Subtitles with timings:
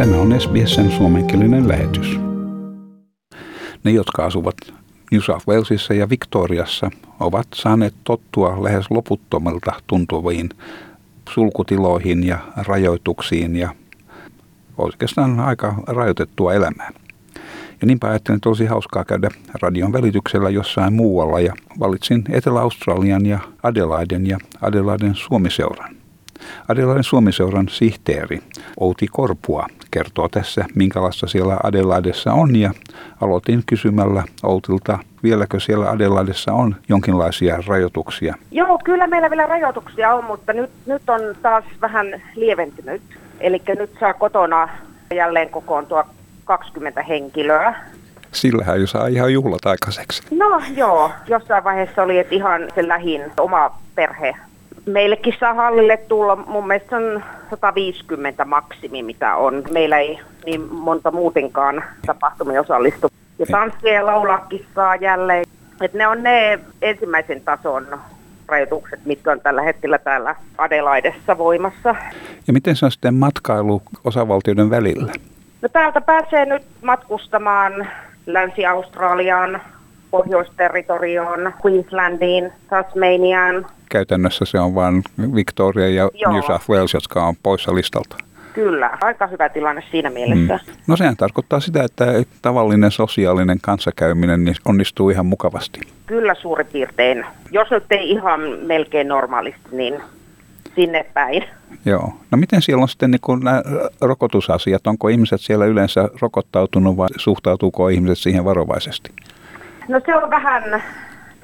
[0.00, 2.20] Tämä on SBSn suomenkielinen lähetys.
[3.84, 4.56] Ne, jotka asuvat
[5.12, 10.50] New South Walesissa ja Victoriassa, ovat saaneet tottua lähes loputtomilta tuntuviin
[11.30, 13.74] sulkutiloihin ja rajoituksiin ja
[14.78, 16.90] oikeastaan aika rajoitettua elämää.
[17.80, 19.28] Ja niinpä ajattelin, että olisi hauskaa käydä
[19.62, 25.99] radion välityksellä jossain muualla ja valitsin Etelä-Australian ja Adelaiden ja Adelaiden Suomiseuran.
[26.68, 28.40] Adelaiden Suomiseuran sihteeri
[28.80, 32.70] Outi Korpua kertoo tässä, minkälaista siellä Adelaidessa on ja
[33.20, 38.34] aloitin kysymällä Outilta, vieläkö siellä Adelaidessa on jonkinlaisia rajoituksia?
[38.50, 43.02] Joo, kyllä meillä vielä rajoituksia on, mutta nyt, nyt on taas vähän lieventynyt.
[43.40, 44.68] Eli nyt saa kotona
[45.14, 46.06] jälleen kokoontua
[46.44, 47.74] 20 henkilöä.
[48.32, 50.22] Sillähän jo saa ihan juhlat aikaiseksi.
[50.30, 54.36] No joo, jossain vaiheessa oli, että ihan se lähin oma perhe.
[54.92, 59.62] Meillekin saa hallille tulla, mun mielestä on 150 maksimi, mitä on.
[59.72, 63.08] Meillä ei niin monta muutenkaan tapahtumia osallistu.
[63.38, 65.44] Ja tanssia ja laulaakin saa jälleen.
[65.80, 67.86] Et ne on ne ensimmäisen tason
[68.48, 71.94] rajoitukset, mitkä on tällä hetkellä täällä Adelaidessa voimassa.
[72.46, 75.12] Ja miten se on sitten matkailu osavaltioiden välillä?
[75.62, 77.88] No täältä pääsee nyt matkustamaan
[78.26, 79.60] Länsi-Australiaan,
[80.10, 83.66] Pohjoisterritorioon, Queenslandiin, Tasmaniaan.
[83.88, 85.02] Käytännössä se on vain
[85.34, 86.32] Victoria ja Joo.
[86.32, 88.16] New South Wales, jotka on poissa listalta.
[88.52, 90.60] Kyllä, aika hyvä tilanne siinä mielessä.
[90.66, 90.72] Mm.
[90.86, 92.04] No sehän tarkoittaa sitä, että
[92.42, 95.80] tavallinen sosiaalinen kanssakäyminen niin onnistuu ihan mukavasti.
[96.06, 97.26] Kyllä suurin piirtein.
[97.50, 100.00] Jos nyt ei ihan melkein normaalisti, niin
[100.74, 101.44] sinne päin.
[101.84, 102.12] Joo.
[102.30, 103.62] No miten siellä on sitten niin kuin nämä
[104.00, 104.86] rokotusasiat?
[104.86, 109.10] Onko ihmiset siellä yleensä rokottautunut vai suhtautuuko ihmiset siihen varovaisesti?
[109.90, 110.82] No se on vähän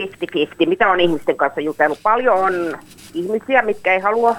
[0.00, 1.98] 50-50, mitä on ihmisten kanssa jutellut.
[2.02, 2.78] Paljon on
[3.14, 4.36] ihmisiä, mitkä ei halua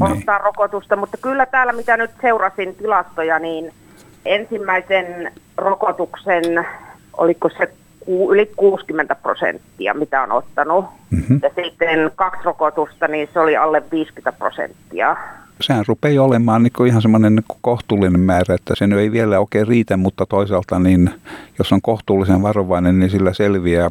[0.00, 0.12] Niin.
[0.18, 3.72] ottaa rokotusta, mutta kyllä täällä mitä nyt seurasin tilastoja, niin
[4.24, 6.66] ensimmäisen rokotuksen,
[7.16, 7.72] oliko se
[8.30, 10.84] yli 60 prosenttia, mitä on ottanut.
[11.10, 11.34] Mhm.
[11.42, 15.16] Ja sitten kaksi rokotusta, niin se oli alle 50 prosenttia.
[15.60, 19.40] Sehän rupeaa olemaan niin kuin ihan semmoinen niin kohtuullinen määrä, että se nyt ei vielä
[19.40, 21.10] oikein riitä, mutta toisaalta niin
[21.58, 23.90] jos on kohtuullisen varovainen, niin sillä selviää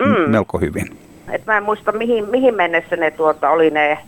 [0.00, 0.30] mm.
[0.30, 0.96] melko hyvin.
[1.30, 3.98] Et mä en muista, mihin, mihin mennessä ne tuota, oli ne,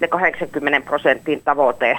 [0.00, 1.98] ne 80 prosentin tavoite.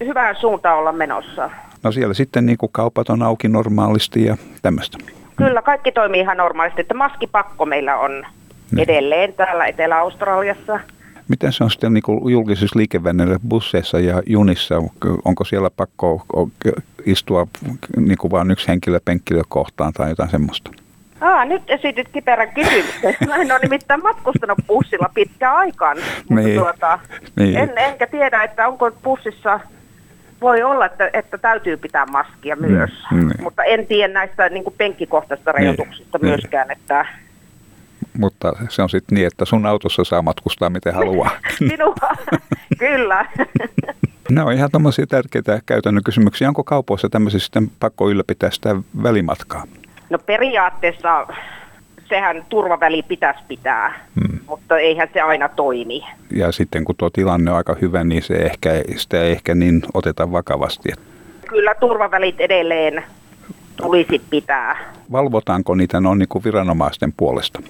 [0.00, 1.50] Hyvään suuntaan olla menossa.
[1.82, 4.98] No siellä sitten niin kuin kaupat on auki normaalisti ja tämmöistä.
[5.36, 6.80] Kyllä, kaikki toimii ihan normaalisti.
[6.80, 8.26] Että maskipakko meillä on
[8.78, 10.80] edelleen täällä Etelä-Australiassa.
[11.28, 14.74] Miten se on sitten niin kuin julkisissa liikevälineillä, busseissa ja junissa?
[15.24, 16.26] Onko siellä pakko
[17.06, 17.46] istua
[17.96, 20.70] niin kuin vain yksi henkilö penkkilö kohtaan tai jotain semmoista?
[21.20, 23.14] Aa, nyt esitit kiperän kysymyksen.
[23.26, 25.96] Mä en ole nimittäin matkustanut bussilla pitkään aikaan.
[26.28, 26.60] Mutta Niin.
[26.60, 26.98] tuota,
[27.36, 27.56] Niin.
[27.56, 29.60] en, enkä tiedä, että onko bussissa,
[30.40, 32.90] voi olla, että, että täytyy pitää maskia myös.
[33.10, 33.30] niin.
[33.42, 36.28] Mutta en tiedä näistä niin kuin penkkikohtaisista rajoituksista niin.
[36.28, 37.06] myöskään, että
[38.18, 41.30] Mutta se on sitten niin, että sun autossa saa matkustaa miten haluaa.
[41.70, 41.94] minua,
[42.78, 43.26] kyllä.
[44.30, 46.48] Ne on ihan tämmöisiä tärkeitä käytännön kysymyksiä.
[46.48, 49.64] Onko kaupoissa tämmöisissä sitten pakko ylläpitää sitä välimatkaa?
[50.10, 51.26] No periaatteessa
[52.08, 54.38] sehän turvaväli pitäisi pitää, Hmm.
[54.46, 56.04] mutta eihän se aina toimi.
[56.30, 59.82] Ja sitten kun tuo tilanne on aika hyvä, niin se ehkä, sitä ei ehkä niin
[59.94, 60.88] oteta vakavasti.
[61.48, 63.04] Kyllä turvavälit edelleen
[63.76, 64.76] tulisi pitää.
[65.12, 67.60] Valvotaanko niitä noin niin kuin viranomaisten puolesta?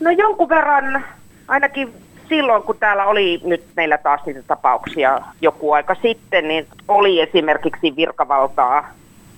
[0.00, 1.04] No jonkun verran,
[1.48, 1.94] ainakin
[2.28, 7.96] silloin kun täällä oli nyt meillä taas niitä tapauksia joku aika sitten, niin oli esimerkiksi
[7.96, 8.90] virkavaltaa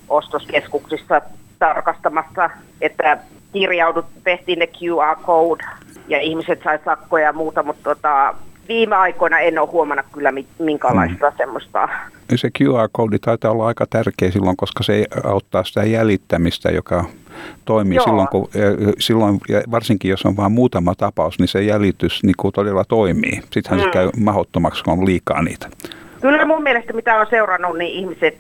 [0.09, 1.23] ostoskeskuksissa
[1.59, 2.51] tarkastamassa,
[2.81, 3.19] että
[3.53, 5.65] kirjaudut, tehtiin ne QR-code
[6.09, 8.35] ja ihmiset sai sakkoja ja muuta, mutta tota,
[8.69, 11.89] viime aikoina en ole huomannut kyllä mi- minkälaista semmoista.
[12.35, 17.05] Se QR-koodi taitaa olla aika tärkeä silloin, koska se auttaa sitä jäljittämistä, joka
[17.65, 18.05] toimii Joo.
[18.05, 18.49] silloin, kun,
[18.99, 23.41] silloin, ja varsinkin jos on vain muutama tapaus, niin se jäljitys niin kuin todella toimii.
[23.51, 23.93] Sittenhän se Mm.
[23.93, 25.69] käy mahdottomaksi, kun on liikaa niitä.
[26.21, 28.37] Kyllä mun mielestä mitä on seurannut, niin ihmiset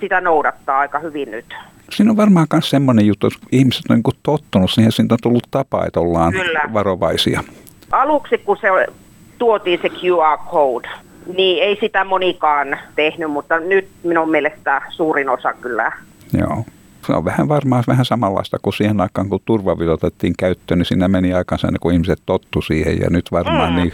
[0.00, 1.54] sitä noudattaa aika hyvin nyt.
[1.90, 5.46] Siinä on varmaan myös semmoinen juttu, että ihmiset on niin tottunut siihen, siitä on tullut
[5.50, 6.60] tapa, että ollaan Kyllä.
[6.72, 7.44] varovaisia.
[7.90, 8.68] aluksi kun se
[9.38, 10.88] tuotiin se QR-code,
[11.36, 15.92] niin ei sitä monikaan tehnyt, mutta nyt minun mielestä suurin osa kyllä.
[16.38, 16.64] Joo.
[17.06, 21.08] Se on vähän varmaan vähän samanlaista kuin siihen aikaan, kun turvavit otettiin käyttöön, niin siinä
[21.08, 23.00] meni aikansa ennen kuin ihmiset tottu siihen.
[23.00, 23.76] Ja nyt varmaan Mm.
[23.76, 23.92] niin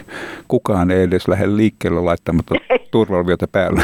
[0.48, 2.54] kukaan ei edes lähde liikkeelle laittamatta
[2.90, 3.82] turvaviota päälle.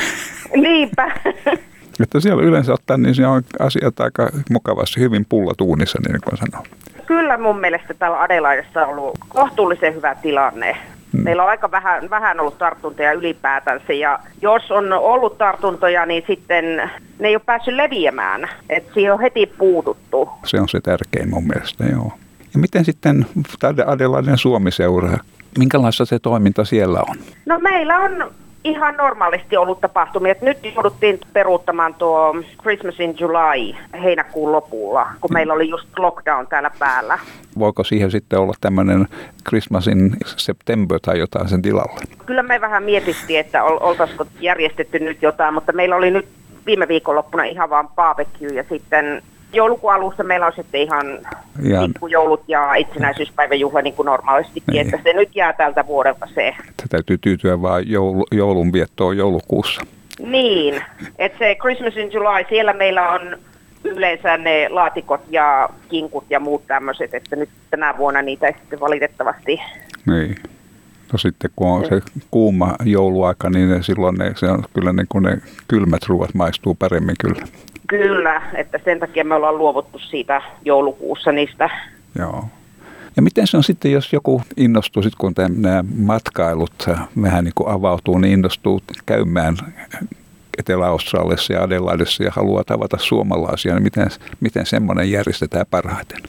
[0.56, 1.12] Niinpä.
[2.02, 6.66] Että siellä yleensä ottaen, niin on asiat aika mukavasti hyvin pullat uunissa, niin kuin sanon.
[7.06, 10.76] kyllä mun mielestä täällä Adelaidessa on ollut kohtuullisen hyvä tilanne.
[11.22, 16.76] Meillä on aika vähän, vähän ollut tartuntoja ylipäätänsä ja jos on ollut tartuntoja, niin sitten
[17.18, 18.48] ne ei ole päässyt leviämään.
[18.70, 20.28] että siihen on heti puututtu.
[20.44, 22.12] Se on se tärkein mun mielestä, joo.
[22.54, 23.26] Ja miten sitten
[23.86, 25.18] Adelaiden Suomi-seura,
[25.58, 27.16] minkälaista se toiminta siellä on?
[27.46, 28.30] No meillä on
[28.64, 30.32] ihan normaalisti ollut tapahtumia.
[30.32, 36.46] Et nyt jouduttiin peruuttamaan tuo Christmas in July heinäkuun lopulla, kun meillä oli just lockdown
[36.46, 37.18] täällä päällä.
[37.58, 39.06] Voiko siihen sitten olla tämmöinen
[39.48, 42.00] Christmas in September tai jotain sen tilalle?
[42.26, 46.28] Kyllä me vähän mietittiin, että oltaisiko järjestetty nyt jotain, mutta meillä oli nyt
[46.66, 49.22] viime viikonloppuna ihan vaan barbecue ja sitten
[49.54, 51.18] joulukuun alussa meillä on sitten ihan,
[51.62, 51.92] ihan...
[51.92, 54.86] pikkujoulut ja itsenäisyyspäivän juhla niin kuin normaalistikin, niin.
[54.86, 56.48] että se nyt jää tältä vuodelta se.
[56.48, 59.82] Että täytyy tyytyä vaan joulu, joulunviettoon joulukuussa.
[60.18, 60.82] Niin,
[61.18, 63.38] että se Christmas in July, siellä meillä on
[63.84, 68.80] yleensä ne laatikot ja kinkut ja muut tämmöiset, että nyt tänä vuonna niitä ei sitten
[68.80, 69.60] valitettavasti.
[70.06, 70.36] Niin.
[71.12, 75.06] No sitten kun on se kuuma jouluaika, niin ne, silloin ne, se on kyllä niin
[75.08, 77.46] kuin ne kylmät ruoat maistuu paremmin kyllä.
[77.86, 81.70] Kyllä, että sen takia me ollaan luovuttu siitä joulukuussa niistä.
[82.18, 82.44] Joo.
[83.16, 86.86] Ja miten se on sitten, jos joku innostuu, sit kun nämä matkailut
[87.22, 89.56] vähän niin kuin avautuu, niin innostuu käymään
[90.58, 94.08] Etelä-Australiassa ja Adelaidessa ja haluaa tavata suomalaisia, niin miten,
[94.40, 96.22] miten semmoinen järjestetään parhaiten?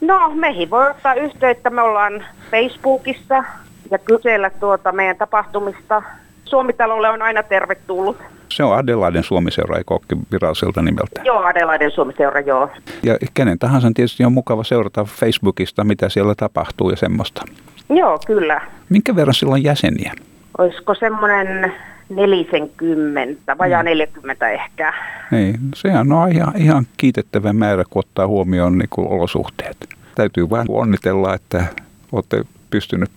[0.00, 1.70] No, meihin voi ottaa yhteyttä.
[1.70, 3.44] Me ollaan Facebookissa
[3.90, 6.02] ja kysellä tuota meidän tapahtumista.
[6.44, 8.16] Suomitalolle on aina tervetullut.
[8.54, 9.98] Se on Adelaiden Suomiseura, eikö
[10.32, 11.20] viralliselta nimeltä?
[11.24, 12.70] Joo, Adelaiden Suomiseura, joo.
[13.02, 17.42] Ja kenen tahansa tietysti on mukava seurata Facebookista, mitä siellä tapahtuu ja semmoista.
[17.90, 18.60] Joo, kyllä.
[18.88, 20.12] Minkä verran silloin jäseniä?
[20.58, 21.72] Olisiko semmoinen
[22.08, 23.86] 40, vajaa mm.
[23.86, 24.92] 40 ehkä.
[25.30, 29.76] Niin, sehän on ihan, ihan kiitettävä määrä, kun ottaa huomioon niin kuin olosuhteet.
[30.14, 31.64] Täytyy vain onnitella, että
[32.12, 33.10] olette pystynyt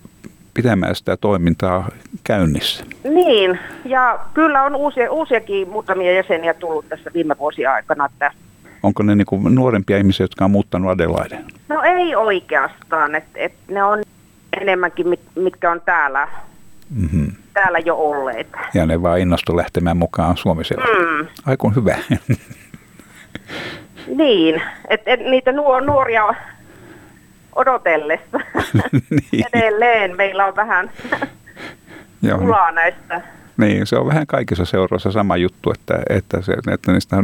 [0.62, 1.88] pitämään sitä toimintaa
[2.24, 2.84] käynnissä.
[3.04, 8.06] Niin, ja kyllä on uusia, uusiakin muutamia jäseniä tullut tässä viime vuosien aikana.
[8.06, 8.30] Että
[8.82, 11.44] Onko ne niin nuorempia ihmisiä, jotka on muuttanut Adelaiden?
[11.68, 14.02] No ei oikeastaan, että et ne on
[14.60, 16.28] enemmänkin, mit, mitkä on täällä,
[16.90, 17.32] mm-hmm.
[17.54, 18.48] täällä jo olleet.
[18.74, 20.74] Ja ne vaan innostu lähtemään mukaan Suomessa.
[20.74, 21.26] Mm.
[21.46, 21.98] Aikun hyvä.
[24.22, 26.34] niin, että et niitä nuoria
[27.56, 28.40] odotellessa.
[29.32, 29.44] niin.
[29.52, 30.90] Edelleen meillä on vähän
[32.38, 33.20] pulaa näistä.
[33.56, 37.16] Niin, se on vähän kaikissa seuroissa sama juttu, että, että, se, että niistä,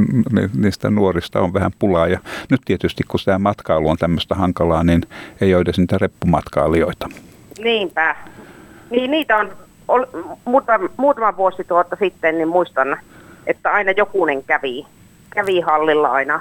[0.56, 2.09] niistä nuorista on vähän pulaa.
[2.09, 2.19] Ja
[2.50, 5.03] nyt tietysti, kun tämä matkailu on tämmöistä hankalaa, niin
[5.41, 7.09] ei ole edes niitä reppumatkailijoita.
[7.59, 8.17] Niinpä.
[8.91, 9.53] Niin, niitä on
[10.44, 12.97] muutama, muutama vuosi tuota sitten, niin muistan,
[13.47, 14.87] että aina jokunen kävi,
[15.31, 16.41] kävi hallilla aina.